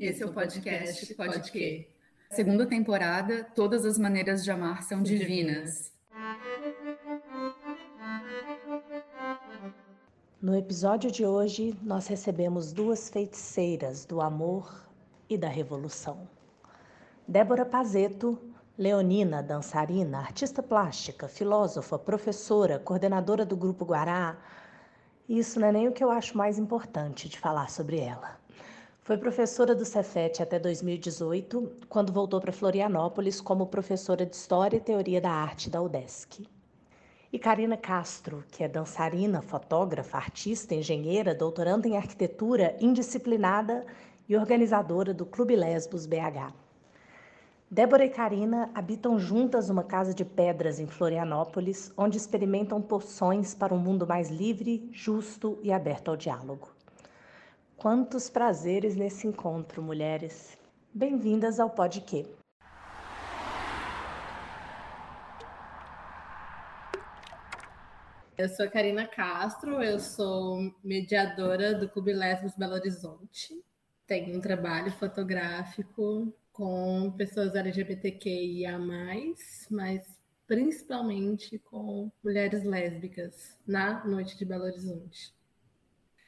[0.00, 1.86] Esse é o podcast Pode Que.
[2.30, 5.92] Segunda temporada, Todas as Maneiras de Amar São Divinas.
[10.40, 14.88] No episódio de hoje, nós recebemos duas feiticeiras do amor
[15.28, 16.26] e da revolução.
[17.28, 18.38] Débora Pazeto,
[18.78, 24.38] leonina, dançarina, artista plástica, filósofa, professora, coordenadora do Grupo Guará.
[25.28, 28.39] Isso não é nem o que eu acho mais importante de falar sobre ela.
[29.10, 34.80] Foi professora do Cefet até 2018, quando voltou para Florianópolis como professora de História e
[34.80, 36.46] Teoria da Arte da UDESC.
[37.32, 43.84] E Karina Castro, que é dançarina, fotógrafa, artista, engenheira, doutoranda em arquitetura, indisciplinada
[44.28, 46.54] e organizadora do Clube Lesbos BH.
[47.68, 53.74] Débora e Karina habitam juntas uma casa de pedras em Florianópolis, onde experimentam poções para
[53.74, 56.68] um mundo mais livre, justo e aberto ao diálogo.
[57.80, 60.54] Quantos prazeres nesse encontro, mulheres.
[60.92, 62.26] Bem-vindas ao Podquê.
[68.36, 73.64] Eu sou a Karina Castro, eu sou mediadora do Clube Lesbos Belo Horizonte.
[74.06, 78.78] Tenho um trabalho fotográfico com pessoas LGBTQIA+,
[79.70, 85.39] mas principalmente com mulheres lésbicas na Noite de Belo Horizonte.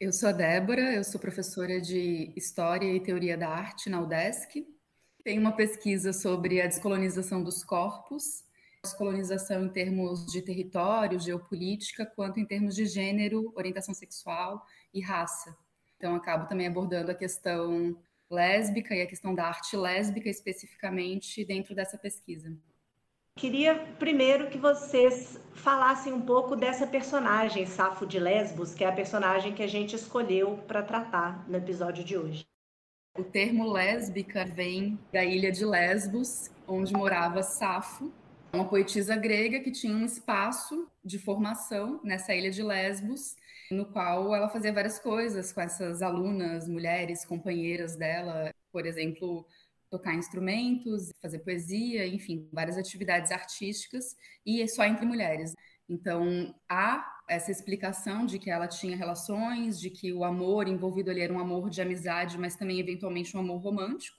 [0.03, 4.67] Eu sou a Débora, eu sou professora de História e Teoria da Arte na UDESC.
[5.23, 8.43] Tenho uma pesquisa sobre a descolonização dos corpos,
[8.83, 15.57] descolonização em termos de território, geopolítica, quanto em termos de gênero, orientação sexual e raça.
[15.97, 17.97] Então, acabo também abordando a questão
[18.29, 22.53] lésbica e a questão da arte lésbica especificamente dentro dessa pesquisa.
[23.37, 28.93] Queria primeiro que vocês falassem um pouco dessa personagem, Safo de Lesbos, que é a
[28.93, 32.47] personagem que a gente escolheu para tratar no episódio de hoje.
[33.19, 38.13] O termo lésbica vem da ilha de Lesbos, onde morava Safo,
[38.53, 43.35] uma poetisa grega que tinha um espaço de formação nessa ilha de Lesbos,
[43.71, 49.47] no qual ela fazia várias coisas com essas alunas, mulheres, companheiras dela, por exemplo,
[49.93, 55.55] tocar instrumentos, fazer poesia, enfim, várias atividades artísticas e só entre mulheres.
[55.87, 61.21] Então, há essa explicação de que ela tinha relações, de que o amor envolvido ali
[61.21, 64.17] era um amor de amizade, mas também eventualmente um amor romântico.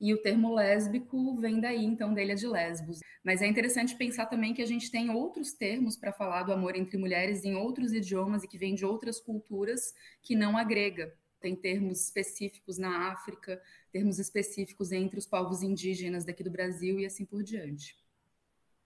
[0.00, 3.00] E o termo lésbico vem daí, então, da Ilha de Lesbos.
[3.24, 6.76] Mas é interessante pensar também que a gente tem outros termos para falar do amor
[6.76, 9.92] entre mulheres em outros idiomas e que vêm de outras culturas
[10.22, 11.12] que não agrega
[11.46, 13.60] tem termos específicos na África,
[13.96, 17.96] termos específicos entre os povos indígenas daqui do Brasil e assim por diante.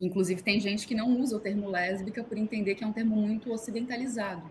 [0.01, 3.17] Inclusive, tem gente que não usa o termo lésbica por entender que é um termo
[3.17, 4.49] muito ocidentalizado.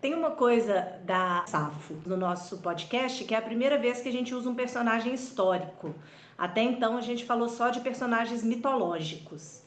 [0.00, 4.12] Tem uma coisa da Safo no nosso podcast que é a primeira vez que a
[4.12, 5.94] gente usa um personagem histórico.
[6.36, 9.62] Até então a gente falou só de personagens mitológicos.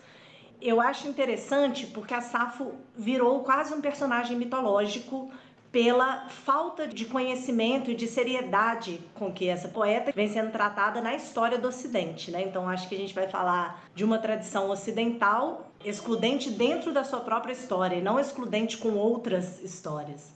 [0.62, 5.32] Eu acho interessante porque a Safo virou quase um personagem mitológico
[5.72, 11.16] pela falta de conhecimento e de seriedade com que essa poeta vem sendo tratada na
[11.16, 12.42] história do Ocidente, né?
[12.42, 17.22] Então acho que a gente vai falar de uma tradição ocidental excludente dentro da sua
[17.22, 20.34] própria história e não excludente com outras histórias.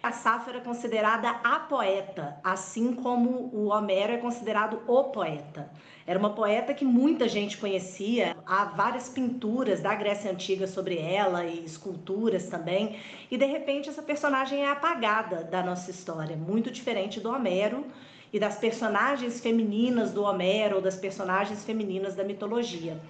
[0.00, 5.68] A Safo era considerada a poeta, assim como o Homero é considerado o poeta.
[6.06, 11.44] Era uma poeta que muita gente conhecia, há várias pinturas da Grécia Antiga sobre ela
[11.44, 17.18] e esculturas também, e de repente essa personagem é apagada da nossa história, muito diferente
[17.18, 17.84] do Homero
[18.32, 23.00] e das personagens femininas do Homero ou das personagens femininas da mitologia.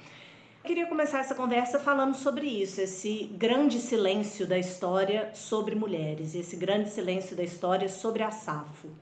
[0.68, 6.56] Queria começar essa conversa falando sobre isso, esse grande silêncio da história sobre mulheres, esse
[6.56, 8.94] grande silêncio da história sobre a Safo.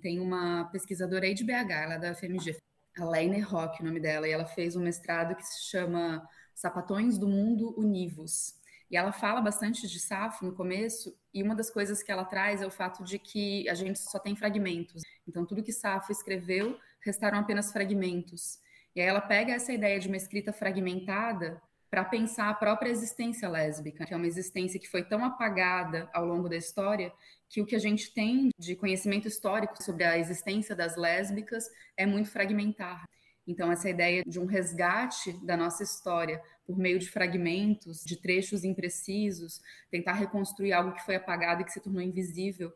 [0.00, 2.56] Tem uma pesquisadora aí de BH, ela é da FMG,
[2.96, 6.24] a Laine Rock, o nome dela, e ela fez um mestrado que se chama
[6.54, 8.54] Sapatões do Mundo Univos.
[8.88, 12.62] E ela fala bastante de Safo no começo, e uma das coisas que ela traz
[12.62, 15.02] é o fato de que a gente só tem fragmentos.
[15.26, 18.61] Então, tudo que Safo escreveu restaram apenas fragmentos.
[18.94, 21.60] E aí ela pega essa ideia de uma escrita fragmentada
[21.90, 26.24] para pensar a própria existência lésbica, que é uma existência que foi tão apagada ao
[26.24, 27.12] longo da história
[27.50, 32.06] que o que a gente tem de conhecimento histórico sobre a existência das lésbicas é
[32.06, 33.06] muito fragmentar.
[33.46, 38.64] Então, essa ideia de um resgate da nossa história por meio de fragmentos, de trechos
[38.64, 39.60] imprecisos,
[39.90, 42.72] tentar reconstruir algo que foi apagado e que se tornou invisível.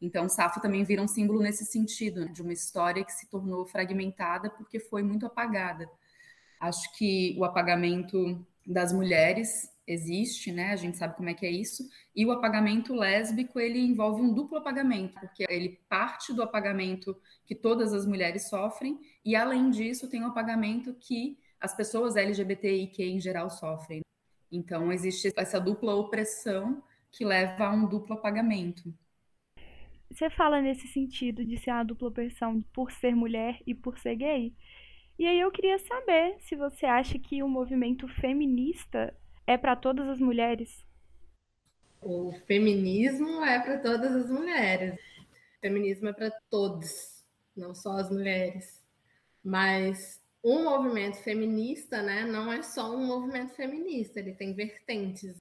[0.00, 2.32] Então, Safo também vira um símbolo nesse sentido, né?
[2.32, 5.88] de uma história que se tornou fragmentada porque foi muito apagada.
[6.60, 10.72] Acho que o apagamento das mulheres existe, né?
[10.72, 11.88] A gente sabe como é que é isso.
[12.14, 17.16] E o apagamento lésbico, ele envolve um duplo apagamento, porque ele parte do apagamento
[17.46, 22.16] que todas as mulheres sofrem e além disso tem o um apagamento que as pessoas
[22.16, 24.02] LGBTIQ em geral sofrem.
[24.52, 28.94] Então existe essa dupla opressão que leva a um duplo apagamento.
[30.10, 34.16] Você fala nesse sentido de ser uma dupla opressão por ser mulher e por ser
[34.16, 34.54] gay.
[35.18, 39.14] E aí eu queria saber se você acha que o movimento feminista
[39.46, 40.84] é para todas as mulheres?
[42.00, 44.94] O feminismo é para todas as mulheres.
[44.94, 47.24] O feminismo é para todos,
[47.56, 48.80] não só as mulheres.
[49.42, 55.36] Mas o movimento feminista, né, não é só um movimento feminista, ele tem vertentes.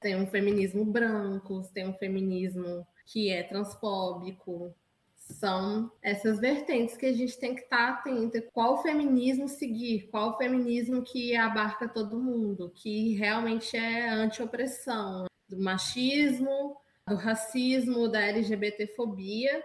[0.00, 4.74] Tem um feminismo branco, tem um feminismo que é transfóbico,
[5.16, 8.40] são essas vertentes que a gente tem que estar atento.
[8.52, 10.08] Qual feminismo seguir?
[10.10, 12.70] Qual feminismo que abarca todo mundo?
[12.74, 16.76] Que realmente é anti-opressão, do machismo,
[17.08, 19.62] do racismo, da LGBTfobia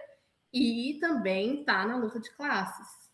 [0.52, 3.05] e também está na luta de classes.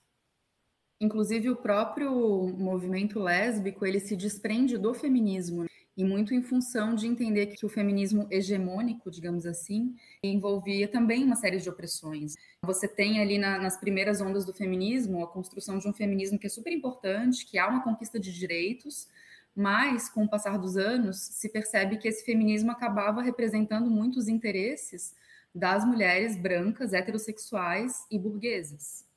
[1.02, 2.12] Inclusive o próprio
[2.56, 5.66] movimento lésbico ele se desprende do feminismo
[5.96, 11.34] e muito em função de entender que o feminismo hegemônico, digamos assim, envolvia também uma
[11.34, 12.36] série de opressões.
[12.64, 16.46] Você tem ali na, nas primeiras ondas do feminismo a construção de um feminismo que
[16.46, 19.08] é super importante, que há uma conquista de direitos,
[19.56, 25.16] mas com o passar dos anos se percebe que esse feminismo acabava representando muitos interesses
[25.52, 29.10] das mulheres brancas, heterossexuais e burguesas.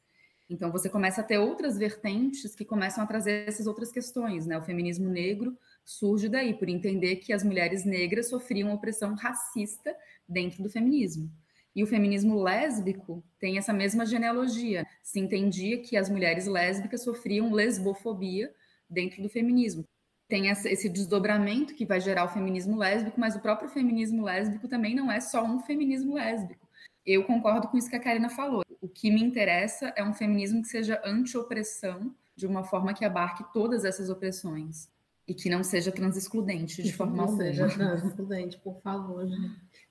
[0.49, 4.57] Então você começa a ter outras vertentes que começam a trazer essas outras questões, né?
[4.57, 9.95] O feminismo negro surge daí, por entender que as mulheres negras sofriam opressão racista
[10.27, 11.31] dentro do feminismo.
[11.75, 14.87] E o feminismo lésbico tem essa mesma genealogia.
[15.03, 18.53] Se entendia que as mulheres lésbicas sofriam lesbofobia
[18.89, 19.83] dentro do feminismo.
[20.27, 24.95] Tem esse desdobramento que vai gerar o feminismo lésbico, mas o próprio feminismo lésbico também
[24.95, 26.67] não é só um feminismo lésbico.
[27.05, 28.64] Eu concordo com isso que a Karina falou.
[28.85, 33.43] O que me interessa é um feminismo que seja anti-opressão, de uma forma que abarque
[33.51, 34.87] todas essas opressões.
[35.27, 37.43] E que não seja transexcludente de forma alguma.
[37.43, 39.89] Não seja transexcludente, por favor, gente.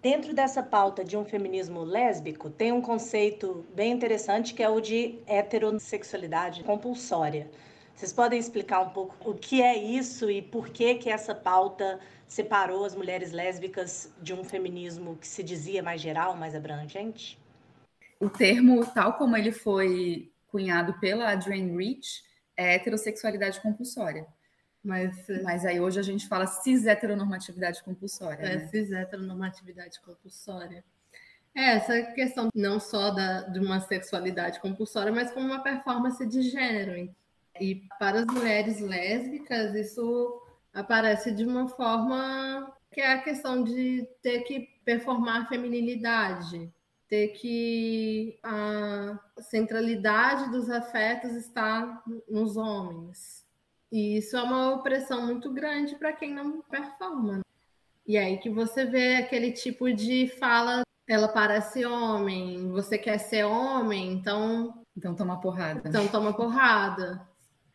[0.00, 4.80] Dentro dessa pauta de um feminismo lésbico, tem um conceito bem interessante que é o
[4.80, 7.50] de heterossexualidade compulsória.
[7.94, 12.00] Vocês podem explicar um pouco o que é isso e por que que essa pauta
[12.26, 17.38] separou as mulheres lésbicas de um feminismo que se dizia mais geral, mais abrangente?
[18.20, 22.22] O termo, tal como ele foi cunhado pela Adrienne Rich,
[22.56, 24.26] é heterossexualidade compulsória.
[24.82, 25.42] Mas, é.
[25.42, 28.44] Mas aí hoje a gente fala cis heteronormatividade compulsória.
[28.44, 28.68] É, né?
[28.68, 30.84] cis heteronormatividade compulsória.
[31.54, 36.42] É, essa questão não só da, de uma sexualidade compulsória, mas como uma performance de
[36.42, 37.12] gênero.
[37.60, 40.40] E para as mulheres lésbicas, isso
[40.72, 46.72] aparece de uma forma que é a questão de ter que performar a feminilidade,
[47.08, 53.46] ter que a centralidade dos afetos está nos homens.
[53.90, 57.40] E isso é uma opressão muito grande para quem não performa.
[58.06, 63.44] E aí que você vê aquele tipo de fala, ela parece homem, você quer ser
[63.44, 64.84] homem, então.
[64.96, 65.88] Então toma porrada.
[65.88, 67.26] Então toma porrada.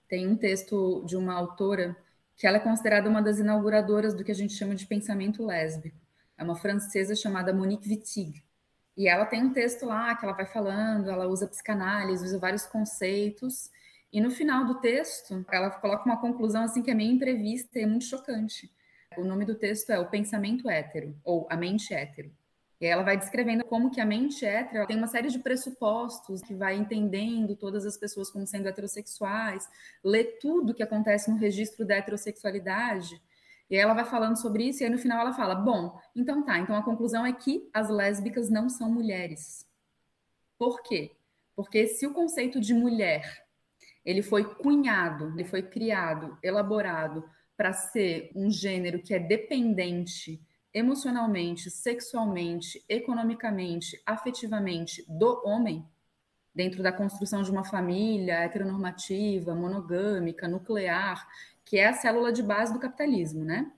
[0.08, 1.96] Tem um texto de uma autora
[2.36, 5.98] que ela é considerada uma das inauguradoras do que a gente chama de pensamento lésbico.
[6.38, 8.44] É uma francesa chamada Monique Wittig.
[8.96, 12.66] E ela tem um texto lá que ela vai falando, ela usa psicanálise, usa vários
[12.66, 13.72] conceitos,
[14.12, 17.82] e no final do texto, ela coloca uma conclusão assim que é meio imprevista e
[17.82, 18.72] é muito chocante.
[19.18, 22.32] O nome do texto é O Pensamento Hétero, ou A Mente Hétero.
[22.84, 26.54] E ela vai descrevendo como que a mente hétero tem uma série de pressupostos que
[26.54, 29.70] vai entendendo todas as pessoas como sendo heterossexuais,
[30.04, 33.22] lê tudo que acontece no registro da heterossexualidade,
[33.70, 36.44] e aí ela vai falando sobre isso, e aí no final ela fala: bom, então
[36.44, 39.68] tá, então a conclusão é que as lésbicas não são mulheres.
[40.58, 41.16] Por quê?
[41.56, 43.44] Porque se o conceito de mulher
[44.06, 47.24] ele foi cunhado, ele foi criado, elaborado
[47.56, 50.42] para ser um gênero que é dependente
[50.74, 55.86] emocionalmente, sexualmente, economicamente, afetivamente do homem,
[56.54, 61.28] dentro da construção de uma família heteronormativa, monogâmica, nuclear,
[61.66, 63.72] que é a célula de base do capitalismo, né?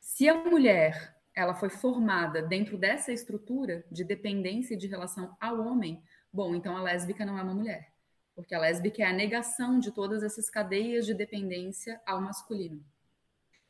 [0.00, 5.60] Se a mulher ela foi formada dentro dessa estrutura de dependência e de relação ao
[5.60, 6.02] homem,
[6.32, 7.92] bom, então a lésbica não é uma mulher
[8.34, 12.84] porque a lésbica é a negação de todas essas cadeias de dependência ao masculino.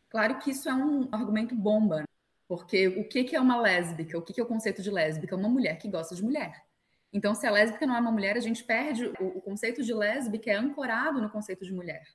[0.09, 2.05] Claro que isso é um argumento bomba,
[2.47, 4.17] porque o que é uma lésbica?
[4.19, 5.37] O que é o conceito de lésbica?
[5.37, 6.65] Uma mulher que gosta de mulher.
[7.13, 10.51] Então, se a lésbica não é uma mulher, a gente perde o, conceito de lésbica
[10.51, 12.07] é ancorado no conceito de mulher.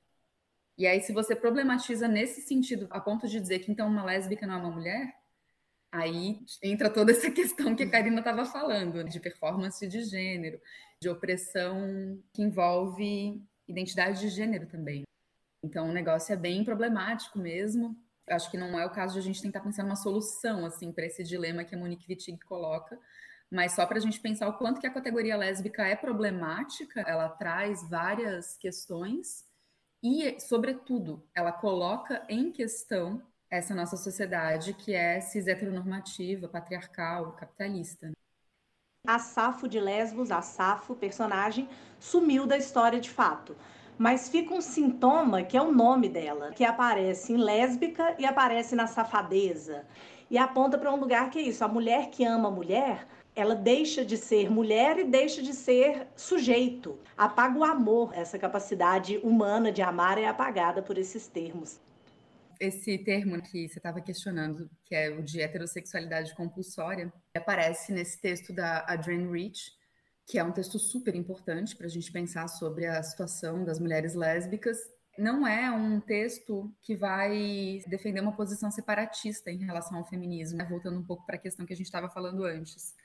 [0.78, 4.46] E aí, se você problematiza nesse sentido, a ponto de dizer que então uma lésbica
[4.46, 5.12] não é uma mulher,
[5.90, 10.60] aí entra toda essa questão que a Karina estava falando, de performance de gênero,
[11.02, 15.02] de opressão que envolve identidade de gênero também.
[15.64, 17.96] Então, o negócio é bem problemático mesmo.
[18.28, 21.06] Acho que não é o caso de a gente tentar pensar uma solução assim para
[21.06, 22.96] esse dilema que a Monique Wittig coloca,
[23.50, 27.28] mas só para a gente pensar o quanto que a categoria lésbica é problemática, ela
[27.30, 29.47] traz várias questões
[30.02, 38.12] e, sobretudo, ela coloca em questão essa nossa sociedade que é cis heteronormativa, patriarcal, capitalista.
[39.06, 43.56] A Safo de Lesbos, a Safo, personagem, sumiu da história de fato.
[43.96, 48.76] Mas fica um sintoma que é o nome dela, que aparece em lésbica e aparece
[48.76, 49.86] na safadeza.
[50.30, 53.54] E aponta para um lugar que é isso: a mulher que ama a mulher ela
[53.54, 56.98] deixa de ser mulher e deixa de ser sujeito.
[57.16, 61.80] Apaga o amor, essa capacidade humana de amar é apagada por esses termos.
[62.58, 68.52] Esse termo que você estava questionando, que é o de heterossexualidade compulsória, aparece nesse texto
[68.52, 69.70] da Adrienne Rich,
[70.26, 74.16] que é um texto super importante para a gente pensar sobre a situação das mulheres
[74.16, 74.78] lésbicas.
[75.16, 80.66] Não é um texto que vai defender uma posição separatista em relação ao feminismo, né?
[80.68, 82.96] voltando um pouco para a questão que a gente estava falando antes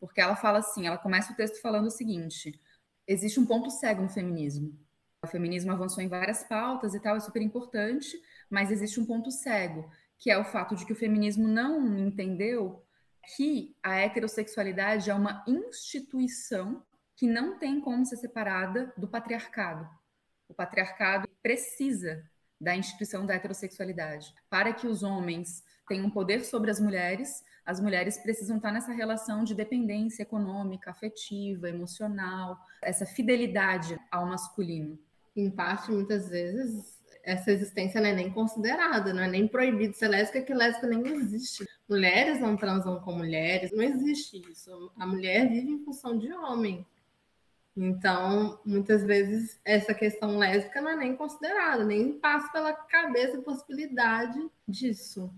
[0.00, 2.60] porque ela fala assim, ela começa o texto falando o seguinte:
[3.06, 4.78] existe um ponto cego no feminismo.
[5.22, 9.30] O feminismo avançou em várias pautas e tal, é super importante, mas existe um ponto
[9.30, 12.84] cego, que é o fato de que o feminismo não entendeu
[13.36, 16.82] que a heterossexualidade é uma instituição
[17.16, 19.88] que não tem como ser separada do patriarcado.
[20.48, 22.24] O patriarcado precisa
[22.60, 28.16] da instituição da heterossexualidade para que os homens tenham poder sobre as mulheres, as mulheres
[28.16, 34.98] precisam estar nessa relação de dependência econômica, afetiva, emocional, essa fidelidade ao masculino.
[35.36, 40.08] Em parte, muitas vezes, essa existência não é nem considerada, não é nem proibido ser
[40.08, 41.68] lésbica, que lésbica nem existe.
[41.86, 44.90] Mulheres não transam com mulheres, não existe isso.
[44.96, 46.86] A mulher vive em função de homem.
[47.76, 53.42] Então, muitas vezes, essa questão lésbica não é nem considerada, nem passa pela cabeça a
[53.42, 55.30] possibilidade disso,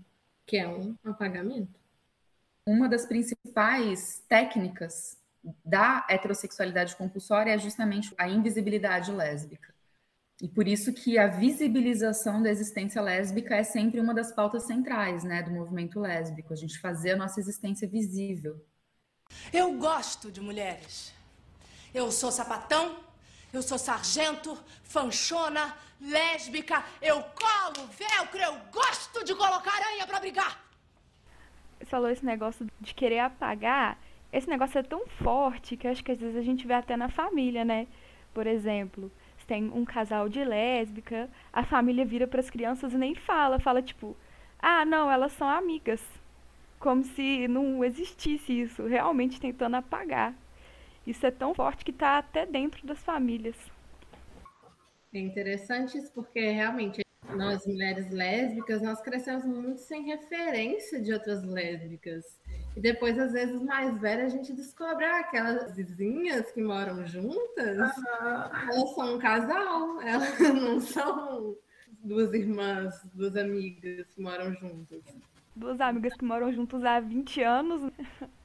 [0.45, 1.80] que é um apagamento
[2.65, 5.17] uma das principais técnicas
[5.65, 9.73] da heterossexualidade compulsória é justamente a invisibilidade lésbica.
[10.39, 15.23] E por isso que a visibilização da existência lésbica é sempre uma das pautas centrais,
[15.23, 18.63] né, do movimento lésbico, a gente fazer a nossa existência visível.
[19.53, 21.13] Eu gosto de mulheres.
[21.93, 22.97] Eu sou sapatão,
[23.53, 30.70] eu sou sargento, fanchona, lésbica, eu colo velcro, eu gosto de colocar aranha para brigar
[31.85, 33.97] falou esse negócio de querer apagar,
[34.31, 37.09] esse negócio é tão forte que acho que às vezes a gente vê até na
[37.09, 37.87] família, né?
[38.33, 42.97] Por exemplo, se tem um casal de lésbica, a família vira para as crianças e
[42.97, 44.15] nem fala, fala tipo,
[44.59, 46.01] ah, não, elas são amigas.
[46.79, 50.33] Como se não existisse isso, realmente tentando apagar.
[51.05, 53.57] Isso é tão forte que está até dentro das famílias.
[55.13, 61.43] É interessante isso porque realmente nós mulheres lésbicas, nós crescemos muito sem referência de outras
[61.43, 62.39] lésbicas.
[62.75, 67.77] E depois, às vezes, mais velha, a gente descobre ah, aquelas vizinhas que moram juntas,
[67.77, 71.55] elas são um casal, elas não são
[72.03, 75.03] duas irmãs, duas amigas que moram juntas.
[75.53, 77.91] Duas amigas que moram juntas há 20 anos, né?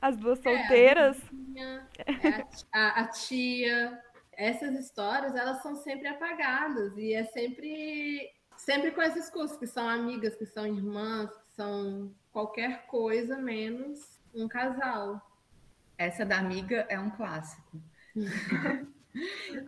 [0.03, 1.17] as duas solteiras.
[1.17, 4.03] É, a, vizinha, a, a tia,
[4.33, 9.89] essas histórias elas são sempre apagadas e é sempre Sempre com esses cursos, que são
[9.89, 15.21] amigas, que são irmãs, que são qualquer coisa menos um casal.
[15.99, 17.81] Essa da amiga é um clássico.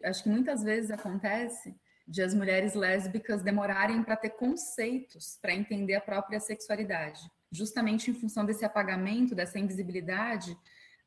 [0.04, 1.74] Acho que muitas vezes acontece
[2.06, 7.20] de as mulheres lésbicas demorarem para ter conceitos para entender a própria sexualidade.
[7.52, 10.56] Justamente em função desse apagamento, dessa invisibilidade,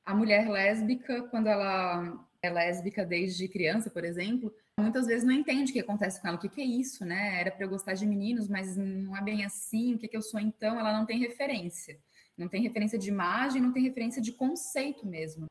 [0.05, 5.71] a mulher lésbica, quando ela é lésbica desde criança, por exemplo, muitas vezes não entende
[5.71, 7.39] o que acontece com ela, o que, que é isso, né?
[7.39, 10.21] Era para eu gostar de meninos, mas não é bem assim, o que, que eu
[10.21, 10.79] sou então?
[10.79, 11.99] Ela não tem referência.
[12.37, 15.45] Não tem referência de imagem, não tem referência de conceito mesmo.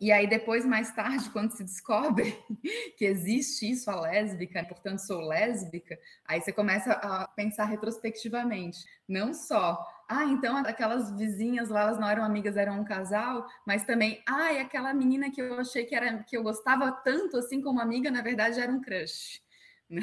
[0.00, 2.34] E aí, depois, mais tarde, quando se descobre
[2.96, 8.78] que existe isso, a lésbica, portanto, sou lésbica, aí você começa a pensar retrospectivamente.
[9.06, 9.78] Não só
[10.10, 14.52] ah, então aquelas vizinhas lá, elas não eram amigas, eram um casal, mas também, ah,
[14.52, 18.10] e aquela menina que eu achei que era que eu gostava tanto assim como amiga,
[18.10, 19.40] na verdade era um crush.
[19.90, 20.02] Né?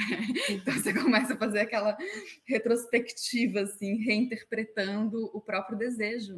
[0.50, 1.98] Então você começa a fazer aquela
[2.46, 6.36] retrospectiva, assim, reinterpretando o próprio desejo.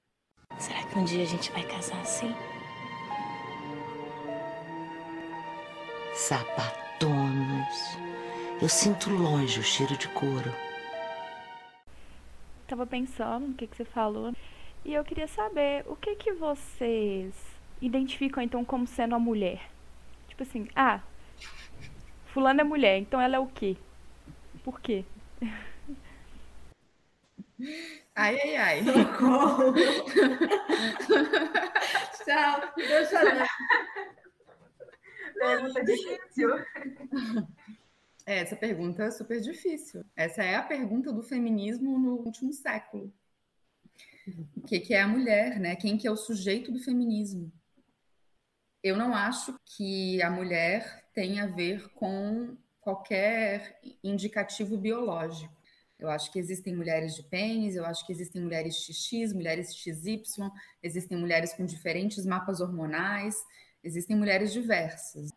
[0.59, 2.31] Será que um dia a gente vai casar assim?
[6.13, 7.97] Sapatonas
[8.61, 10.68] Eu sinto longe o cheiro de couro.
[12.69, 14.31] Tava pensando no que, que você falou.
[14.85, 17.33] E eu queria saber o que que vocês
[17.81, 19.71] identificam então como sendo a mulher.
[20.27, 21.01] Tipo assim, ah,
[22.27, 23.75] fulano é mulher, então ela é o quê?
[24.63, 25.03] Por quê?
[28.15, 28.83] Ai, ai, ai.
[28.85, 29.73] Socorro.
[32.23, 32.73] Tchau.
[32.77, 33.47] Deixa eu
[35.39, 36.49] Pergunta difícil.
[38.29, 40.05] É, essa pergunta é super difícil.
[40.15, 43.11] Essa é a pergunta do feminismo no último século.
[44.55, 45.75] O que, que é a mulher, né?
[45.75, 47.51] Quem que é o sujeito do feminismo?
[48.83, 55.51] Eu não acho que a mulher tenha a ver com qualquer indicativo biológico.
[55.97, 60.21] Eu acho que existem mulheres de pênis, eu acho que existem mulheres XX, mulheres XY,
[60.83, 63.35] existem mulheres com diferentes mapas hormonais,
[63.83, 65.31] existem mulheres diversas.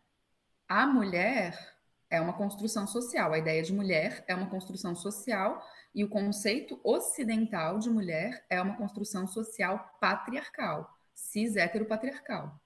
[0.69, 1.72] A mulher
[2.13, 5.59] é uma construção social, a ideia de mulher é uma construção social
[5.95, 12.61] e o conceito ocidental de mulher é uma construção social patriarcal, cis heteropatriarcal.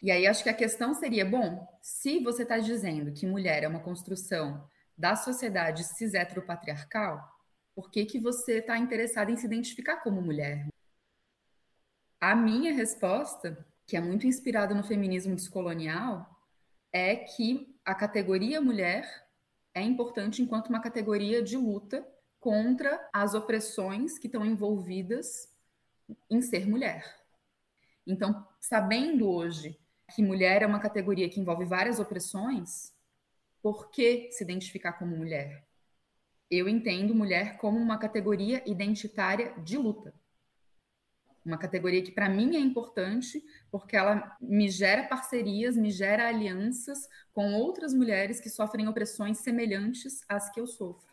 [0.00, 3.68] E aí acho que a questão seria, bom, se você está dizendo que mulher é
[3.68, 4.64] uma construção
[4.96, 7.20] da sociedade cis heteropatriarcal,
[7.74, 10.68] por que, que você está interessado em se identificar como mulher?
[12.20, 16.28] A minha resposta, que é muito inspirada no feminismo descolonial,
[16.92, 19.26] é que a categoria mulher
[19.74, 22.06] é importante enquanto uma categoria de luta
[22.38, 25.48] contra as opressões que estão envolvidas
[26.30, 27.04] em ser mulher.
[28.06, 29.78] Então, sabendo hoje
[30.14, 32.92] que mulher é uma categoria que envolve várias opressões,
[33.62, 35.64] por que se identificar como mulher?
[36.50, 40.12] Eu entendo mulher como uma categoria identitária de luta.
[41.44, 47.08] Uma categoria que para mim é importante porque ela me gera parcerias, me gera alianças
[47.32, 51.12] com outras mulheres que sofrem opressões semelhantes às que eu sofro.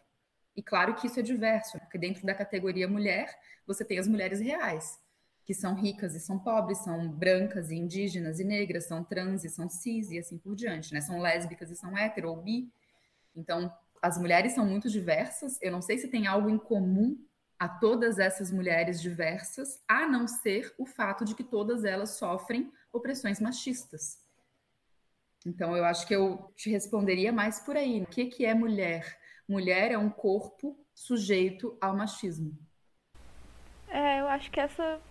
[0.56, 3.34] E claro que isso é diverso, porque dentro da categoria mulher,
[3.66, 5.00] você tem as mulheres reais,
[5.46, 9.50] que são ricas e são pobres, são brancas e indígenas e negras, são trans e
[9.50, 11.02] são cis e assim por diante, né?
[11.02, 12.72] São lésbicas e são hétero ou bi.
[13.36, 15.58] Então, as mulheres são muito diversas.
[15.62, 17.18] Eu não sei se tem algo em comum
[17.60, 22.72] a todas essas mulheres diversas, a não ser o fato de que todas elas sofrem
[22.92, 24.18] opressões machistas.
[25.46, 28.02] Então, eu acho que eu te responderia mais por aí.
[28.02, 29.20] O que, que é mulher?
[29.50, 32.56] mulher é um corpo sujeito ao machismo.
[33.88, 35.02] É, eu acho que essa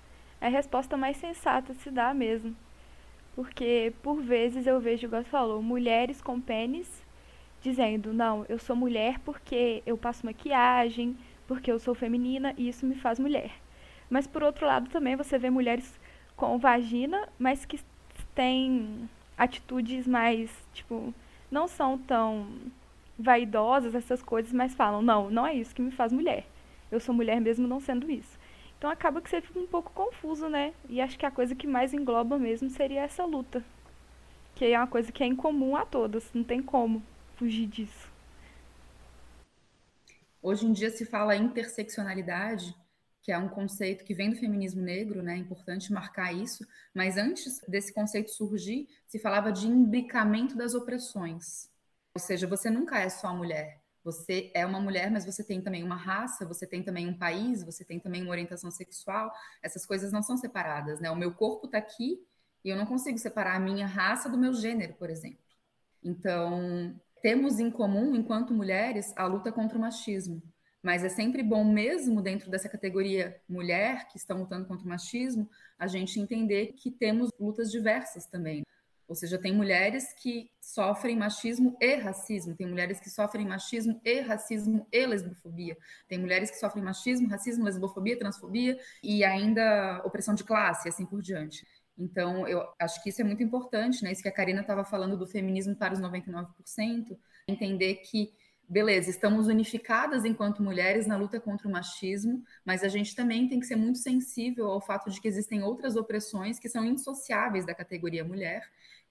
[0.40, 2.56] é a resposta mais sensata se dar mesmo.
[3.34, 6.88] Porque, por vezes, eu vejo, igual você falou, mulheres com pênis
[7.60, 11.16] dizendo: não, eu sou mulher porque eu passo maquiagem,
[11.48, 13.50] porque eu sou feminina e isso me faz mulher.
[14.08, 15.98] Mas, por outro lado, também você vê mulheres
[16.36, 17.80] com vagina, mas que
[18.34, 21.12] têm atitudes mais, tipo,
[21.50, 22.46] não são tão
[23.18, 26.46] vaidosas, essas coisas, mas falam: não, não é isso que me faz mulher.
[26.92, 28.38] Eu sou mulher mesmo não sendo isso.
[28.78, 30.72] Então acaba que você fica um pouco confuso, né?
[30.88, 33.64] E acho que a coisa que mais engloba mesmo seria essa luta.
[34.54, 37.02] Que é uma coisa que é incomum a todas, não tem como
[37.36, 38.07] fugir disso.
[40.42, 42.74] Hoje em dia se fala interseccionalidade,
[43.22, 45.34] que é um conceito que vem do feminismo negro, né?
[45.34, 46.66] É importante marcar isso.
[46.94, 51.68] Mas antes desse conceito surgir, se falava de imbricamento das opressões.
[52.14, 53.82] Ou seja, você nunca é só mulher.
[54.04, 57.62] Você é uma mulher, mas você tem também uma raça, você tem também um país,
[57.62, 59.30] você tem também uma orientação sexual.
[59.62, 61.10] Essas coisas não são separadas, né?
[61.10, 62.24] O meu corpo está aqui
[62.64, 65.44] e eu não consigo separar a minha raça do meu gênero, por exemplo.
[66.02, 70.42] Então, temos em comum, enquanto mulheres, a luta contra o machismo.
[70.82, 75.48] Mas é sempre bom, mesmo dentro dessa categoria mulher que estão lutando contra o machismo,
[75.78, 78.62] a gente entender que temos lutas diversas também.
[79.08, 84.20] Ou seja, tem mulheres que sofrem machismo e racismo, tem mulheres que sofrem machismo e
[84.20, 90.44] racismo e lesbofobia, tem mulheres que sofrem machismo, racismo, lesbofobia, transfobia e ainda opressão de
[90.44, 91.66] classe, assim por diante.
[91.98, 94.12] Então, eu acho que isso é muito importante, né?
[94.12, 98.32] Isso que a Karina estava falando do feminismo para os 99%, entender que
[98.68, 103.58] beleza, estamos unificadas enquanto mulheres na luta contra o machismo, mas a gente também tem
[103.58, 107.74] que ser muito sensível ao fato de que existem outras opressões que são insociáveis da
[107.74, 108.62] categoria mulher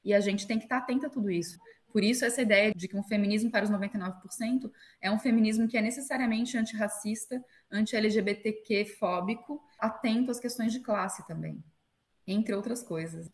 [0.06, 1.58] e a gente tem que estar atenta a tudo isso.
[1.92, 4.72] Por isso, essa ideia de que um feminismo para os 99%
[5.02, 11.64] é um feminismo que é necessariamente antirracista, anti-LGBTQ-fóbico, atento às questões de classe também,
[12.28, 13.32] entre outras coisas.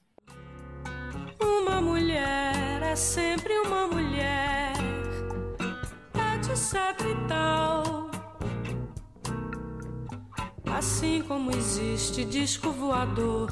[1.42, 4.74] Uma mulher é sempre uma mulher,
[6.16, 8.12] etc e tal.
[10.66, 13.52] Assim como existe disco voador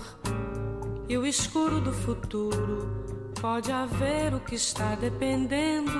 [1.07, 3.01] e o escuro do futuro
[3.41, 5.91] Pode haver o que está dependendo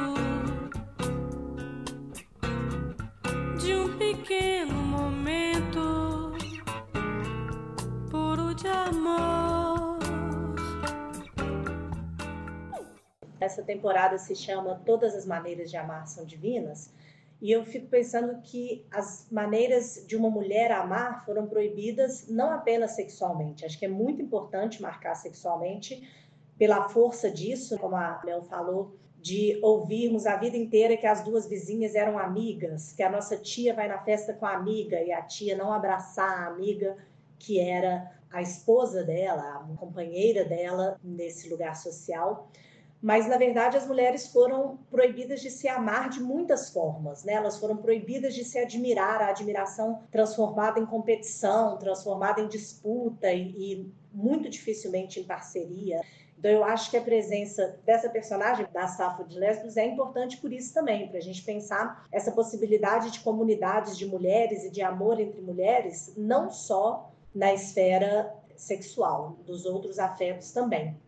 [13.41, 16.93] Essa temporada se chama Todas as Maneiras de Amar São Divinas.
[17.41, 22.91] E eu fico pensando que as maneiras de uma mulher amar foram proibidas não apenas
[22.91, 23.65] sexualmente.
[23.65, 26.08] Acho que é muito importante marcar sexualmente
[26.56, 31.47] pela força disso, como a Léo falou, de ouvirmos a vida inteira que as duas
[31.47, 35.23] vizinhas eram amigas, que a nossa tia vai na festa com a amiga e a
[35.23, 36.95] tia não abraçar a amiga
[37.39, 42.51] que era a esposa dela, a companheira dela nesse lugar social.
[43.01, 47.33] Mas, na verdade, as mulheres foram proibidas de se amar de muitas formas, né?
[47.33, 53.49] Elas foram proibidas de se admirar, a admiração transformada em competição, transformada em disputa e,
[53.57, 56.01] e muito dificilmente em parceria.
[56.37, 60.53] Então, eu acho que a presença dessa personagem, da Safo de Lesbos, é importante por
[60.53, 65.19] isso também, para a gente pensar essa possibilidade de comunidades de mulheres e de amor
[65.19, 70.99] entre mulheres, não só na esfera sexual, dos outros afetos também.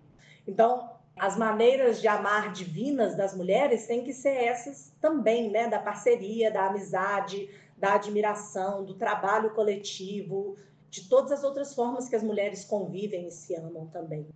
[0.48, 5.68] Então, as maneiras de amar divinas das mulheres têm que ser essas também, né?
[5.68, 10.56] Da parceria, da amizade, da admiração, do trabalho coletivo,
[10.90, 14.28] de todas as outras formas que as mulheres convivem e se amam também.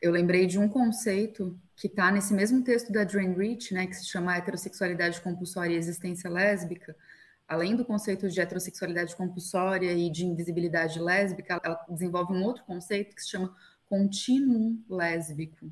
[0.00, 3.94] Eu lembrei de um conceito que está nesse mesmo texto da Jane Rich, né, que
[3.94, 6.96] se chama heterossexualidade compulsória e existência lésbica.
[7.46, 13.14] Além do conceito de heterossexualidade compulsória e de invisibilidade lésbica, ela desenvolve um outro conceito
[13.14, 13.54] que se chama
[13.90, 15.70] contínuo lésbico.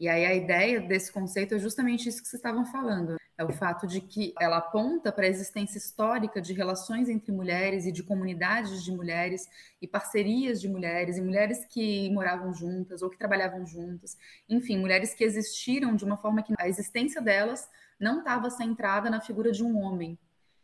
[0.00, 3.16] E aí a ideia desse conceito é justamente isso que vocês estavam falando.
[3.36, 7.86] É o fato de que ela aponta para a existência histórica de relações entre mulheres
[7.86, 9.48] e de comunidades de mulheres
[9.80, 14.18] e parcerias de mulheres e mulheres que moravam juntas ou que trabalhavam juntas.
[14.48, 19.20] Enfim, mulheres que existiram de uma forma que a existência delas não estava centrada na
[19.20, 20.18] figura de um homem,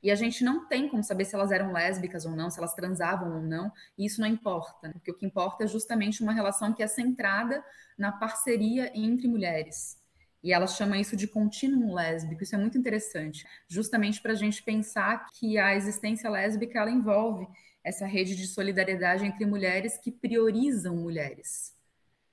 [0.05, 2.75] e a gente não tem como saber se elas eram lésbicas ou não, se elas
[2.75, 4.93] transavam ou não, e isso não importa, né?
[4.93, 7.65] porque o que importa é justamente uma relação que é centrada
[7.97, 9.97] na parceria entre mulheres.
[10.43, 14.63] E ela chama isso de contínuo lésbico, isso é muito interessante, justamente para a gente
[14.63, 17.49] pensar que a existência lésbica ela envolve
[17.83, 21.75] essa rede de solidariedade entre mulheres que priorizam mulheres,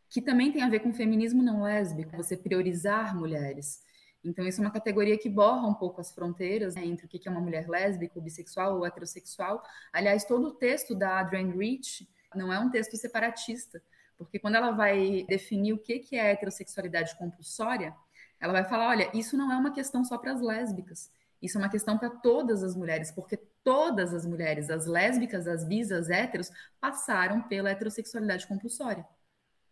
[0.09, 3.81] que também tem a ver com feminismo não lésbico, você priorizar mulheres.
[4.23, 7.27] Então, isso é uma categoria que borra um pouco as fronteiras né, entre o que
[7.27, 9.63] é uma mulher lésbica, ou bissexual ou heterossexual.
[9.91, 13.81] Aliás, todo o texto da Adrienne Rich não é um texto separatista,
[14.17, 17.95] porque quando ela vai definir o que é heterossexualidade compulsória,
[18.39, 21.61] ela vai falar: olha, isso não é uma questão só para as lésbicas, isso é
[21.61, 26.09] uma questão para todas as mulheres, porque todas as mulheres, as lésbicas, as bis, as
[26.09, 29.05] héteros, passaram pela heterossexualidade compulsória.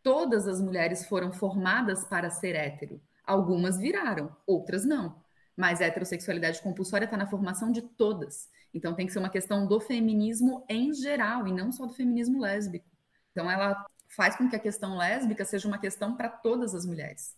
[0.02, 3.02] Todas as mulheres foram formadas para ser hétero.
[3.30, 5.16] Algumas viraram, outras não.
[5.56, 8.50] Mas a heterossexualidade compulsória está na formação de todas.
[8.74, 12.40] Então tem que ser uma questão do feminismo em geral e não só do feminismo
[12.42, 12.90] lésbico.
[13.32, 17.38] Então ela faz com que a questão lésbica seja uma questão para todas as mulheres.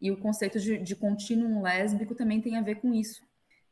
[0.00, 3.22] E o conceito de, de contínuo lésbico também tem a ver com isso.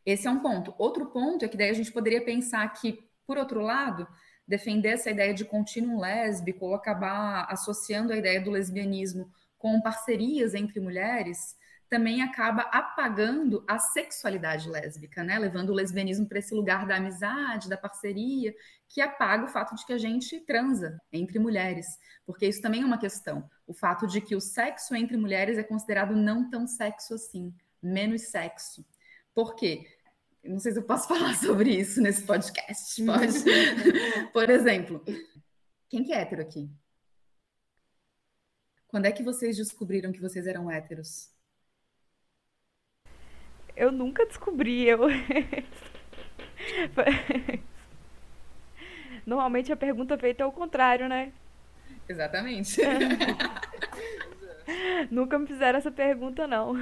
[0.07, 0.73] Esse é um ponto.
[0.79, 4.07] Outro ponto é que daí a gente poderia pensar que, por outro lado,
[4.47, 9.29] defender essa ideia de contínuo lésbico ou acabar associando a ideia do lesbianismo
[9.61, 11.55] com parcerias entre mulheres,
[11.87, 15.38] também acaba apagando a sexualidade lésbica, né?
[15.38, 18.55] Levando o lesbianismo para esse lugar da amizade, da parceria,
[18.88, 21.87] que apaga o fato de que a gente transa entre mulheres,
[22.25, 23.49] porque isso também é uma questão.
[23.66, 28.23] O fato de que o sexo entre mulheres é considerado não tão sexo assim, menos
[28.23, 28.85] sexo.
[29.35, 29.85] Por quê?
[30.42, 33.35] não sei se eu posso falar sobre isso nesse podcast, pode?
[34.33, 35.05] Por exemplo,
[35.87, 36.70] quem que é hétero aqui?
[38.90, 41.31] Quando é que vocês descobriram que vocês eram héteros?
[43.76, 45.03] Eu nunca descobri, eu.
[49.24, 51.33] Normalmente a pergunta feita é o contrário, né?
[52.09, 52.81] Exatamente.
[55.09, 56.74] nunca me fizeram essa pergunta, não.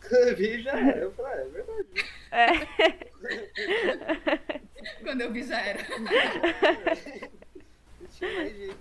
[0.00, 0.98] Quando eu vi já era.
[0.98, 1.88] Eu falei, ah, é verdade.
[2.32, 2.46] É.
[5.04, 5.82] Quando eu vi já era.
[8.00, 8.78] Não tinha mais jeito.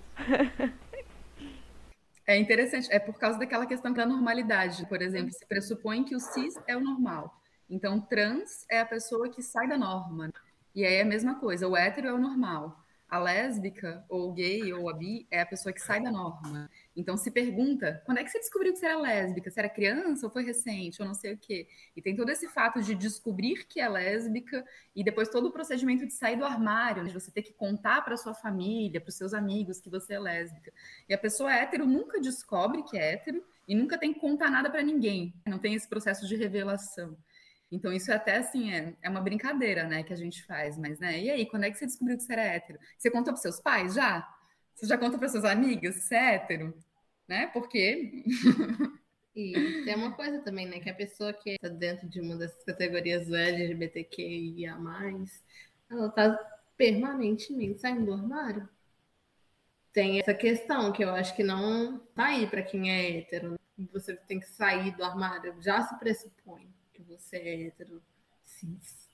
[2.28, 4.86] É interessante, é por causa daquela questão da normalidade.
[4.88, 7.42] Por exemplo, se pressupõe que o cis é o normal.
[7.70, 10.32] Então, trans é a pessoa que sai da norma.
[10.74, 12.81] E aí é a mesma coisa, o hétero é o normal.
[13.12, 16.70] A lésbica, ou gay, ou a bi, é a pessoa que sai da norma.
[16.96, 19.52] Então se pergunta, quando é que você descobriu que você era lésbica?
[19.52, 21.68] Você era criança ou foi recente, ou não sei o quê?
[21.94, 26.08] E tem todo esse fato de descobrir que é lésbica e depois todo o procedimento
[26.08, 29.34] de sair do armário, de você ter que contar para sua família, para os seus
[29.34, 30.72] amigos que você é lésbica.
[31.10, 34.70] E a pessoa hétero nunca descobre que é hétero e nunca tem que contar nada
[34.70, 35.34] para ninguém.
[35.46, 37.18] Não tem esse processo de revelação.
[37.72, 41.00] Então, isso é até assim, é, é uma brincadeira, né, que a gente faz, mas,
[41.00, 42.78] né, e aí, quando é que você descobriu que você era hétero?
[42.98, 44.28] Você contou para seus pais já?
[44.76, 46.74] Você já conta para suas amigas que você é hétero?
[47.28, 47.48] Né?
[47.48, 48.26] Porque.
[49.36, 49.54] E
[49.86, 50.80] tem uma coisa também, né?
[50.80, 54.78] Que a pessoa que está dentro de uma dessas categorias LGBTQIA,
[55.90, 56.36] ela está
[56.76, 58.68] permanentemente saindo do armário.
[59.94, 63.52] Tem essa questão que eu acho que não tá aí para quem é hétero.
[63.52, 63.88] Né?
[63.94, 66.71] Você tem que sair do armário, já se pressupõe
[67.12, 68.02] você é hétero
[68.46, 69.10] cis.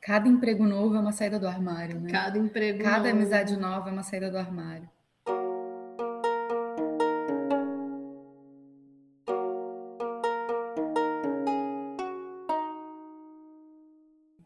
[0.00, 2.10] Cada emprego novo é uma saída do armário, né?
[2.10, 3.10] Cada emprego Cada novo.
[3.10, 4.88] amizade nova é uma saída do armário.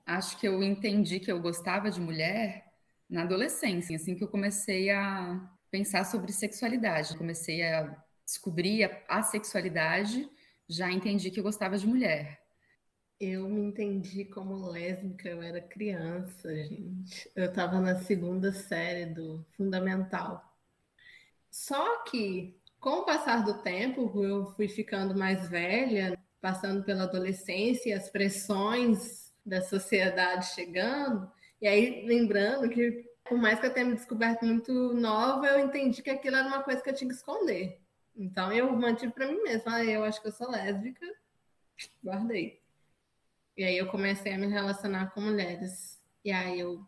[0.07, 2.65] Acho que eu entendi que eu gostava de mulher
[3.09, 5.41] na adolescência, assim que eu comecei a
[5.71, 10.29] pensar sobre sexualidade, comecei a descobrir a, a sexualidade,
[10.73, 12.41] já entendi que eu gostava de mulher.
[13.21, 17.31] Eu me entendi como lésbica, eu era criança, gente.
[17.37, 20.43] Eu estava na segunda série do fundamental.
[21.51, 27.91] Só que, com o passar do tempo, eu fui ficando mais velha, passando pela adolescência
[27.91, 31.31] e as pressões da sociedade chegando.
[31.61, 36.03] E aí, lembrando que, por mais que eu tenha me descoberto muito nova, eu entendi
[36.03, 37.82] que aquilo era uma coisa que eu tinha que esconder.
[38.17, 39.77] Então, eu mantive para mim mesma.
[39.77, 41.07] Ah, eu acho que eu sou lésbica.
[42.05, 42.61] Guardei.
[43.57, 46.01] E aí, eu comecei a me relacionar com mulheres.
[46.25, 46.87] E aí, eu.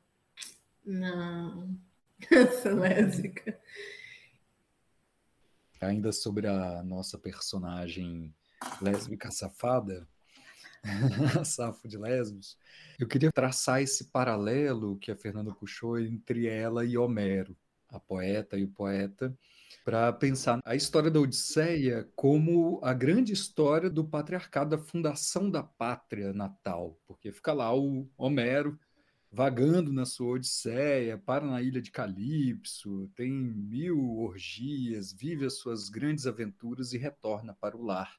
[0.85, 1.79] Não.
[2.63, 3.59] Sou lésbica.
[5.81, 8.35] Ainda sobre a nossa personagem
[8.81, 10.09] lésbica safada,
[11.45, 12.59] Safo de Lesbos,
[12.99, 17.57] eu queria traçar esse paralelo que a Fernanda puxou entre ela e Homero,
[17.89, 19.37] a poeta e o poeta,
[19.85, 25.63] para pensar a história da Odisseia como a grande história do patriarcado, da fundação da
[25.63, 28.79] pátria natal, porque fica lá o Homero
[29.31, 35.89] vagando na sua Odisseia, para na ilha de Calipso, tem mil orgias, vive as suas
[35.89, 38.15] grandes aventuras e retorna para o lar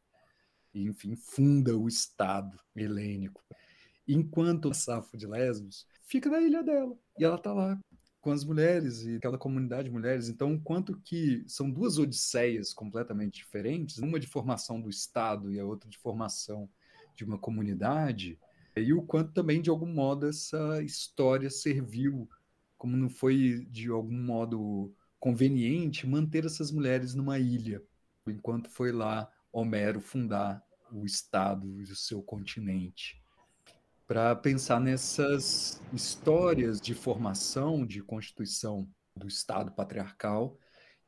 [0.74, 3.42] e, enfim, funda o Estado helênico.
[4.06, 7.80] Enquanto a Safo de Lesbos fica na ilha dela, e ela está lá
[8.26, 10.30] com as mulheres e aquela comunidade de mulheres.
[10.30, 15.64] Então, quanto que são duas odisseias completamente diferentes, uma de formação do Estado e a
[15.64, 16.68] outra de formação
[17.16, 18.40] de uma comunidade,
[18.76, 22.28] e o quanto também, de algum modo, essa história serviu,
[22.80, 27.80] como não foi de algum modo conveniente, manter essas mulheres numa ilha,
[28.26, 33.24] enquanto foi lá Homero fundar o Estado e o seu continente.
[34.08, 40.60] Para pensar nessas histórias de formação, de constituição do Estado patriarcal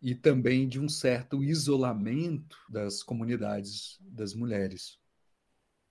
[0.01, 4.97] e também de um certo isolamento das comunidades das mulheres.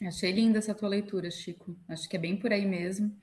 [0.03, 1.77] Achei linda essa tua leitura, Chico.
[1.88, 3.16] Acho que é bem por aí mesmo.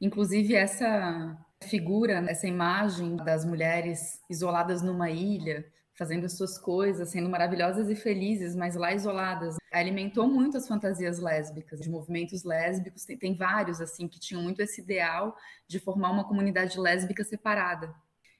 [0.00, 5.66] Inclusive, essa figura, essa imagem das mulheres isoladas numa ilha,
[6.00, 9.56] fazendo as suas coisas, sendo maravilhosas e felizes, mas lá isoladas.
[9.70, 13.04] Alimentou muito as fantasias lésbicas, de movimentos lésbicos.
[13.04, 15.36] Tem, tem vários, assim, que tinham muito esse ideal
[15.68, 17.94] de formar uma comunidade lésbica separada.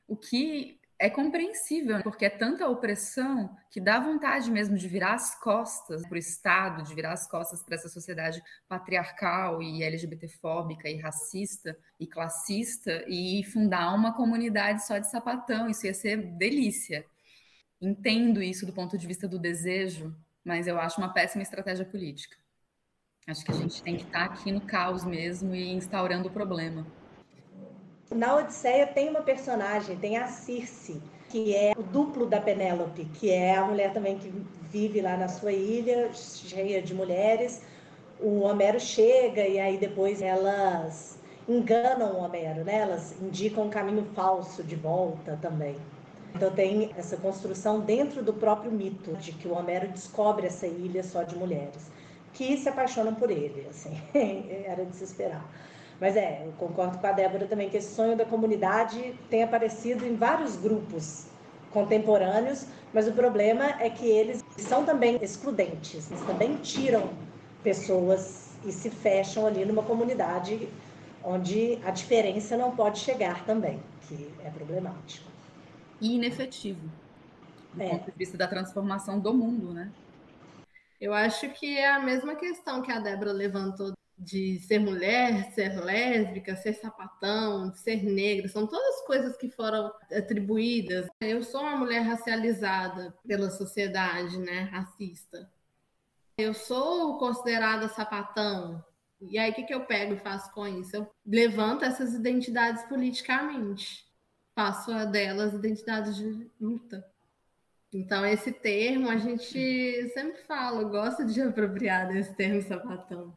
[0.09, 5.39] O que é compreensível, porque é tanta opressão que dá vontade mesmo de virar as
[5.39, 10.97] costas para o Estado, de virar as costas para essa sociedade patriarcal e LGBTfóbica e
[10.97, 15.69] racista e classista e fundar uma comunidade só de sapatão.
[15.69, 17.05] Isso ia ser delícia
[17.81, 20.15] entendo isso do ponto de vista do desejo,
[20.45, 22.37] mas eu acho uma péssima estratégia política.
[23.27, 26.87] Acho que a gente tem que estar aqui no caos mesmo e instaurando o problema.
[28.11, 33.31] Na Odisseia tem uma personagem, tem a Circe, que é o duplo da Penélope, que
[33.31, 34.33] é a mulher também que
[34.69, 37.63] vive lá na sua ilha, cheia de mulheres.
[38.19, 42.79] O Homero chega e aí depois elas enganam o Homero, né?
[42.79, 45.77] Elas indicam um caminho falso de volta também.
[46.35, 51.03] Então tem essa construção dentro do próprio mito de que o Homero descobre essa ilha
[51.03, 51.91] só de mulheres
[52.33, 54.01] que se apaixonam por ele, assim,
[54.65, 55.45] era de se esperar.
[56.01, 60.07] Mas é, eu concordo com a Débora também que esse sonho da comunidade tem aparecido
[60.07, 61.27] em vários grupos
[61.71, 67.11] contemporâneos, mas o problema é que eles são também excludentes, eles também tiram
[67.63, 70.69] pessoas e se fecham ali numa comunidade
[71.23, 75.31] onde a diferença não pode chegar também, que é problemático
[76.01, 76.91] e inefetivo,
[77.75, 77.91] do é.
[77.91, 79.93] ponto de vista da transformação do mundo, né?
[81.01, 85.83] Eu acho que é a mesma questão que a Débora levantou de ser mulher, ser
[85.83, 91.07] lésbica, ser sapatão, ser negra, são todas coisas que foram atribuídas.
[91.23, 95.51] Eu sou uma mulher racializada pela sociedade, né, racista.
[96.37, 98.85] Eu sou considerada sapatão.
[99.23, 100.97] E aí, o que, que eu pego e faço com isso?
[100.97, 104.10] Eu levanto essas identidades politicamente.
[104.61, 107.03] Faço delas identidades de luta.
[107.91, 113.35] Então, esse termo a gente sempre fala, gosta de apropriar desse termo sapatão.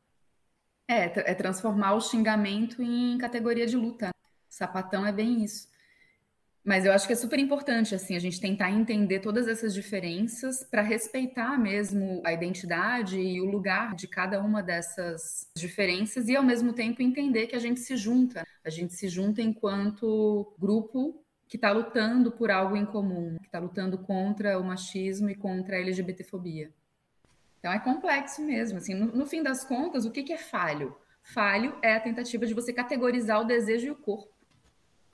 [0.85, 4.09] É, é transformar o xingamento em categoria de luta.
[4.49, 5.69] Sapatão é bem isso.
[6.61, 10.65] Mas eu acho que é super importante assim a gente tentar entender todas essas diferenças
[10.65, 16.43] para respeitar mesmo a identidade e o lugar de cada uma dessas diferenças e ao
[16.43, 21.57] mesmo tempo entender que a gente se junta, a gente se junta enquanto grupo que
[21.57, 25.79] está lutando por algo em comum, que está lutando contra o machismo e contra a
[25.79, 26.71] LGBTfobia.
[27.59, 28.77] Então é complexo mesmo.
[28.77, 30.95] Assim, no, no fim das contas, o que, que é falho?
[31.21, 34.33] Falho é a tentativa de você categorizar o desejo e o corpo.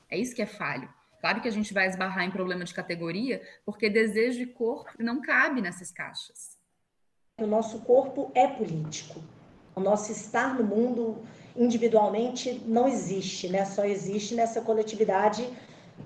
[0.10, 0.90] É isso que é falho.
[1.20, 5.22] Claro que a gente vai esbarrar em problema de categoria, porque desejo e corpo não
[5.22, 6.58] cabe nessas caixas.
[7.38, 9.22] O nosso corpo é político.
[9.76, 11.22] O nosso estar no mundo
[11.56, 13.66] individualmente não existe, né?
[13.66, 15.48] Só existe nessa coletividade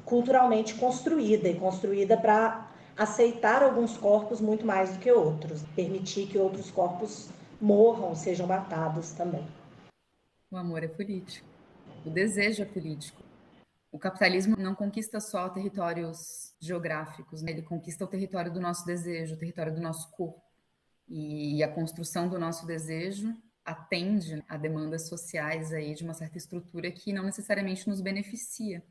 [0.06, 6.38] culturalmente construída e construída para aceitar alguns corpos muito mais do que outros, permitir que
[6.38, 7.30] outros corpos
[7.62, 9.46] morram, sejam matados também.
[10.52, 11.48] O amor é político.
[12.06, 13.24] O desejo é político
[13.94, 17.52] o capitalismo não conquista só territórios geográficos, né?
[17.52, 20.42] ele conquista o território do nosso desejo, o território do nosso corpo.
[21.08, 26.92] E a construção do nosso desejo atende a demandas sociais aí de uma certa estrutura
[26.92, 28.84] que não necessariamente nos beneficia.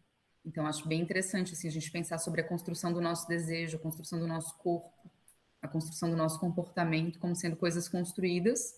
[0.45, 3.81] Então acho bem interessante assim a gente pensar sobre a construção do nosso desejo, a
[3.81, 5.11] construção do nosso corpo,
[5.61, 8.75] a construção do nosso comportamento como sendo coisas construídas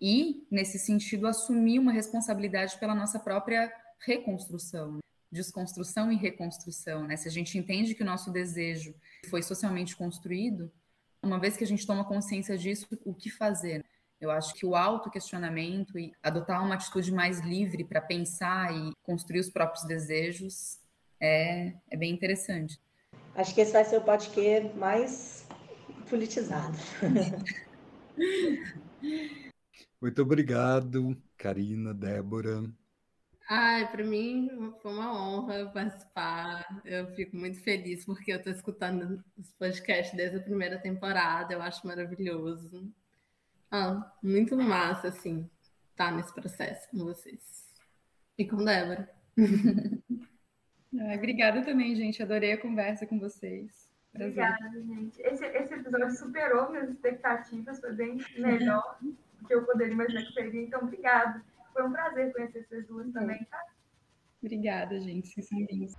[0.00, 7.16] e nesse sentido assumir uma responsabilidade pela nossa própria reconstrução desconstrução e reconstrução, né?
[7.16, 8.94] Se a gente entende que o nosso desejo
[9.30, 10.70] foi socialmente construído,
[11.22, 13.82] uma vez que a gente toma consciência disso, o que fazer?
[14.22, 19.40] Eu acho que o autoquestionamento e adotar uma atitude mais livre para pensar e construir
[19.40, 20.78] os próprios desejos
[21.20, 22.80] é, é bem interessante.
[23.34, 25.44] Acho que esse vai ser o podcast mais
[26.08, 26.78] politizado.
[30.00, 32.62] Muito obrigado, Karina, Débora.
[33.50, 36.80] Ai, para mim foi uma honra participar.
[36.84, 41.52] Eu fico muito feliz porque eu estou escutando os podcasts desde a primeira temporada.
[41.52, 42.88] Eu acho maravilhoso.
[43.74, 45.48] Ah, muito massa, assim,
[45.92, 47.66] estar tá nesse processo com vocês.
[48.36, 49.10] E com Débora.
[50.94, 52.22] Ah, obrigada também, gente.
[52.22, 53.90] Adorei a conversa com vocês.
[54.12, 54.44] Prazer.
[54.44, 55.22] Obrigada, gente.
[55.22, 59.16] Esse, esse episódio superou minhas expectativas, foi bem melhor do
[59.48, 60.62] que eu poderia imaginar que seria.
[60.62, 61.42] Então, obrigada.
[61.72, 63.64] Foi um prazer conhecer vocês duas também, tá?
[64.42, 65.28] Obrigada, gente.
[65.28, 65.96] Vocês são lindos.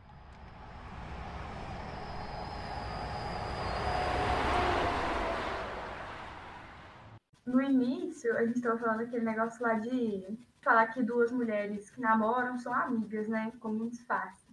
[7.45, 11.99] No início, a gente estava falando aquele negócio lá de falar que duas mulheres que
[11.99, 13.51] namoram são amigas, né?
[13.60, 14.47] Como um disfarce.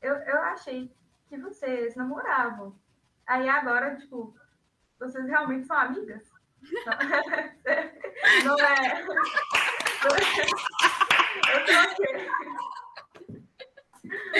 [0.00, 0.90] Eu, eu achei
[1.28, 2.74] que vocês namoravam.
[3.26, 4.34] Aí agora, tipo,
[4.98, 6.22] vocês realmente são amigas?
[8.44, 9.04] Não, não é.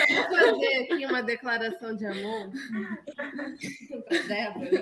[0.07, 2.51] Vou fazer aqui uma declaração de amor
[4.07, 4.81] para Débora.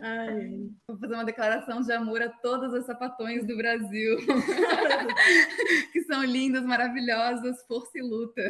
[0.00, 4.16] Ai, vou fazer uma declaração de amor a todas as sapatões do Brasil,
[5.92, 8.42] que são lindas, maravilhosas, força e luta.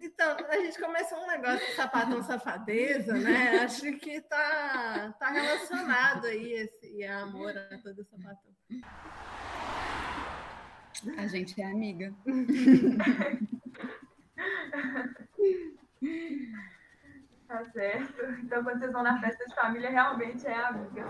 [0.00, 3.60] Então, a gente começa um negócio de sapatão safadeza, né?
[3.60, 8.54] Acho que tá, tá relacionado aí esse amor a todo sapatão.
[11.16, 12.14] A gente é amiga.
[17.54, 18.24] Tá certo.
[18.42, 21.04] Então, quando vocês vão na festa de família, realmente é amiga.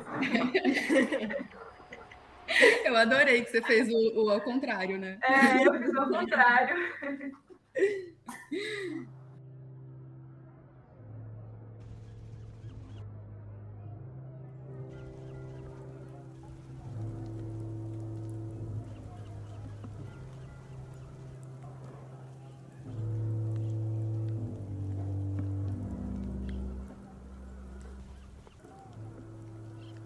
[2.84, 5.18] Eu adorei que você fez o, o ao contrário, né?
[5.22, 6.76] É, eu fiz o ao contrário.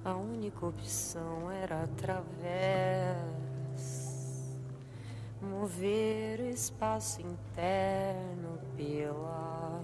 [0.08, 3.18] A única opção era através
[5.42, 9.82] mover o espaço interno pela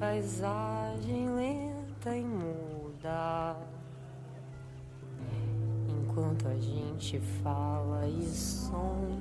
[0.00, 3.54] paisagem lenta e muda.
[5.86, 9.20] Enquanto a gente fala e som,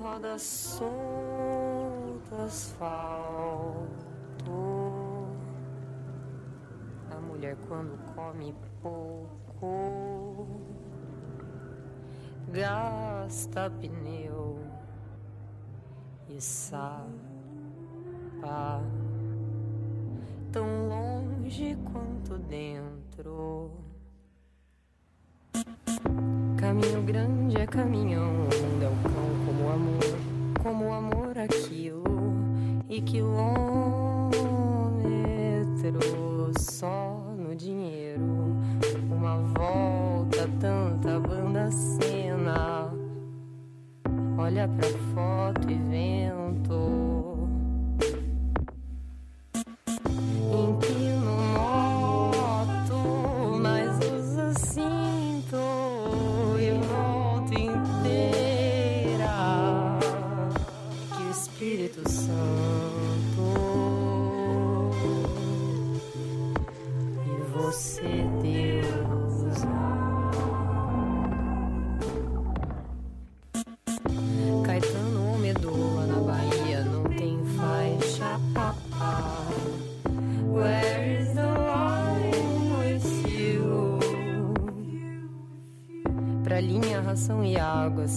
[0.00, 1.14] rodas soltas
[2.78, 4.13] faltam
[7.34, 10.46] mulher quando come pouco.
[12.52, 14.60] Gasta pneu
[16.28, 17.10] e sapa.
[20.52, 23.72] Tão longe quanto dentro.
[26.56, 30.18] Caminho grande é caminhão, mundo é o cão como o amor,
[30.62, 32.04] como o amor aquilo
[32.88, 34.14] e quilômetro
[36.58, 37.23] só
[37.54, 38.56] dinheiro.
[39.10, 42.92] Uma volta, tanta banda cena.
[44.36, 45.83] Olha pra foto e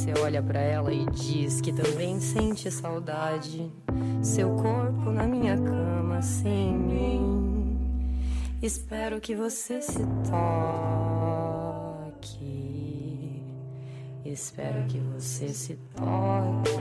[0.07, 3.69] você olha pra ela e diz que também sente saudade.
[4.21, 8.15] Seu corpo na minha cama sem mim.
[8.61, 9.99] Espero que você se
[10.29, 11.03] toque.
[14.23, 16.71] Espero que você se toque.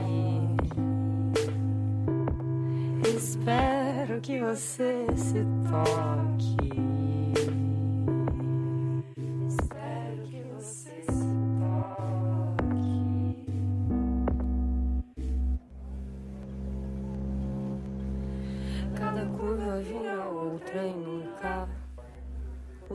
[3.13, 6.66] Espero que você se toque.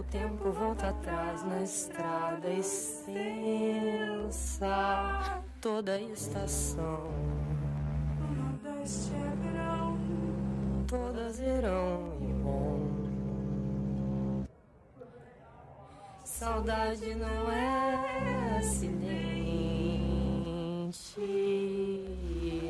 [0.03, 3.15] O tempo volta atrás na estrada extensa.
[5.61, 7.09] Toda estação.
[8.21, 9.97] Nordeste é verão.
[10.89, 12.81] Todas verão e bom.
[16.25, 19.03] Saudade não é acidente.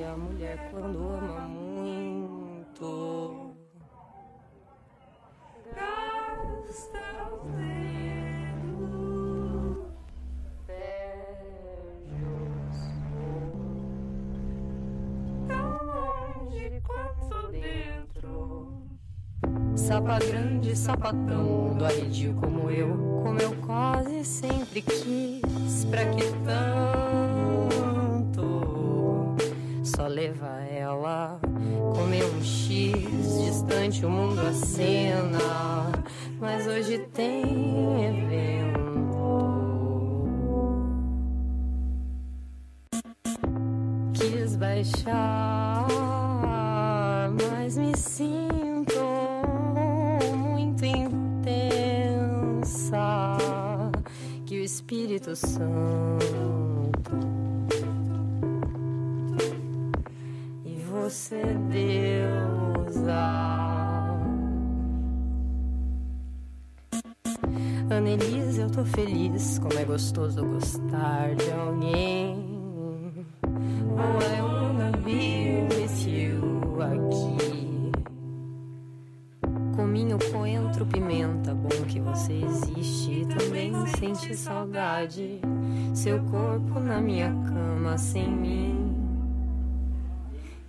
[0.06, 3.11] A mulher quando ama muito.
[19.92, 25.84] Sapa grande, sapatão do arredio como eu, como eu quase sempre quis.
[25.84, 27.76] Pra que tanto?
[29.84, 31.38] Só leva ela
[31.94, 35.92] comer um X distante o mundo acena.
[36.40, 38.72] Mas hoje tem evento.
[44.14, 45.86] Quis baixar,
[47.52, 48.51] mas me sinto
[55.12, 56.26] Espírito Santo
[60.64, 63.12] e você, deusa.
[67.90, 72.64] Annelise, eu tô feliz, como é gostoso gostar de alguém.
[73.44, 75.81] Oh, I wanna be
[80.12, 85.40] Cominho, coentro, pimenta, bom que você existe também sente saudade.
[85.94, 88.94] Seu corpo na minha cama sem mim.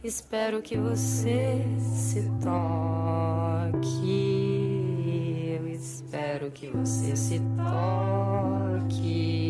[0.01, 3.81] Espero que você se toque.
[5.59, 9.42] Eu espero que você se toque.